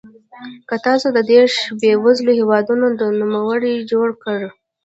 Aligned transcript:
که 0.67 0.75
تاسو 0.85 1.07
د 1.13 1.19
دېرش 1.31 1.55
بېوزلو 1.81 2.31
هېوادونو 2.39 2.85
نوملړ 3.19 3.61
جوړ 3.91 4.07
کړئ. 4.23 4.45